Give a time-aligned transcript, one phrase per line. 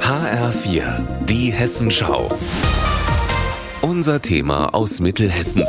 [0.00, 2.28] HR4, die Hessenschau.
[3.80, 5.64] Unser Thema aus Mittelhessen.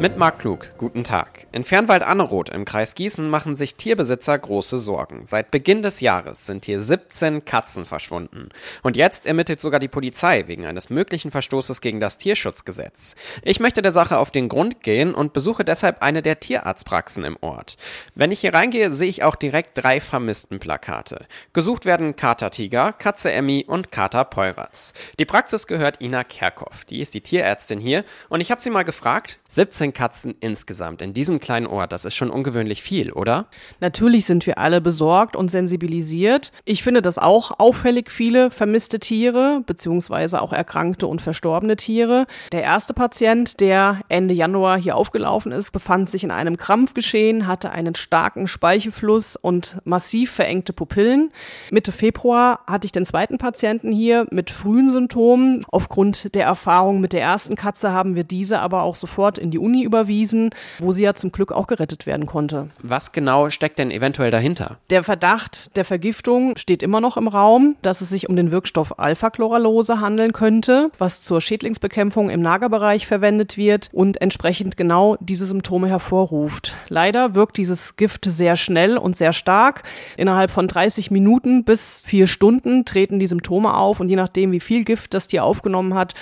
[0.00, 1.46] Mit Marc Klug, guten Tag.
[1.52, 5.24] In Fernwald-Anneroth im Kreis Gießen machen sich Tierbesitzer große Sorgen.
[5.24, 8.48] Seit Beginn des Jahres sind hier 17 Katzen verschwunden.
[8.82, 13.14] Und jetzt ermittelt sogar die Polizei wegen eines möglichen Verstoßes gegen das Tierschutzgesetz.
[13.42, 17.38] Ich möchte der Sache auf den Grund gehen und besuche deshalb eine der Tierarztpraxen im
[17.40, 17.76] Ort.
[18.16, 21.26] Wenn ich hier reingehe, sehe ich auch direkt drei Vermisstenplakate.
[21.52, 24.92] Gesucht werden Kater Tiger, Katze Emmy und Kater Peuratz.
[25.20, 26.84] Die Praxis gehört Ina Kerkhoff.
[26.84, 31.02] Die ist die Tierärztin hier und ich habe sie mal gefragt, 17 15 Katzen insgesamt
[31.02, 31.92] in diesem kleinen Ort.
[31.92, 33.46] Das ist schon ungewöhnlich viel, oder?
[33.80, 36.52] Natürlich sind wir alle besorgt und sensibilisiert.
[36.64, 42.26] Ich finde das auch auffällig viele vermisste Tiere, beziehungsweise auch erkrankte und verstorbene Tiere.
[42.52, 47.70] Der erste Patient, der Ende Januar hier aufgelaufen ist, befand sich in einem Krampfgeschehen, hatte
[47.70, 51.30] einen starken Speichelfluss und massiv verengte Pupillen.
[51.70, 55.64] Mitte Februar hatte ich den zweiten Patienten hier mit frühen Symptomen.
[55.70, 59.58] Aufgrund der Erfahrung mit der ersten Katze haben wir diese aber auch sofort in die
[59.58, 62.68] Uni Uni überwiesen, wo sie ja zum Glück auch gerettet werden konnte.
[62.80, 64.78] Was genau steckt denn eventuell dahinter?
[64.90, 68.98] Der Verdacht der Vergiftung steht immer noch im Raum, dass es sich um den Wirkstoff
[69.00, 75.88] Alpha-Chloralose handeln könnte, was zur Schädlingsbekämpfung im Nagerbereich verwendet wird und entsprechend genau diese Symptome
[75.88, 76.76] hervorruft.
[76.88, 79.82] Leider wirkt dieses Gift sehr schnell und sehr stark.
[80.16, 84.60] Innerhalb von 30 Minuten bis vier Stunden treten die Symptome auf und je nachdem, wie
[84.60, 86.14] viel Gift das Tier aufgenommen hat,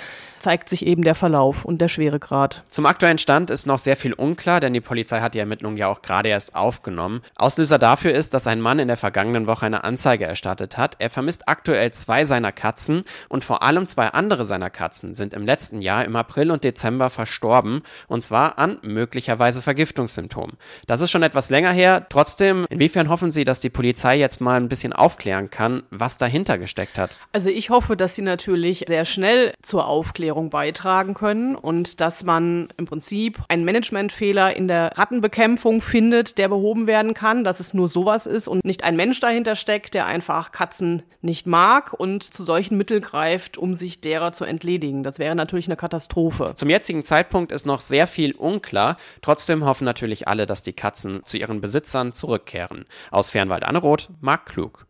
[0.43, 2.63] zeigt sich eben der Verlauf und der Schweregrad.
[2.69, 5.87] Zum aktuellen Stand ist noch sehr viel unklar, denn die Polizei hat die Ermittlungen ja
[5.87, 7.21] auch gerade erst aufgenommen.
[7.35, 10.95] Auslöser dafür ist, dass ein Mann in der vergangenen Woche eine Anzeige erstattet hat.
[10.99, 15.45] Er vermisst aktuell zwei seiner Katzen und vor allem zwei andere seiner Katzen sind im
[15.45, 20.57] letzten Jahr im April und Dezember verstorben und zwar an möglicherweise Vergiftungssymptomen.
[20.87, 22.05] Das ist schon etwas länger her.
[22.09, 26.57] Trotzdem, inwiefern hoffen Sie, dass die Polizei jetzt mal ein bisschen aufklären kann, was dahinter
[26.57, 27.19] gesteckt hat?
[27.31, 32.69] Also ich hoffe, dass sie natürlich sehr schnell zur Aufklärung beitragen können und dass man
[32.77, 37.87] im Prinzip einen Managementfehler in der Rattenbekämpfung findet, der behoben werden kann, dass es nur
[37.87, 42.43] sowas ist und nicht ein Mensch dahinter steckt, der einfach Katzen nicht mag und zu
[42.43, 45.03] solchen Mitteln greift, um sich derer zu entledigen.
[45.03, 46.53] Das wäre natürlich eine Katastrophe.
[46.55, 48.97] Zum jetzigen Zeitpunkt ist noch sehr viel unklar.
[49.21, 52.85] Trotzdem hoffen natürlich alle, dass die Katzen zu ihren Besitzern zurückkehren.
[53.11, 54.85] Aus Fernwald Anneroth, Marc Klug.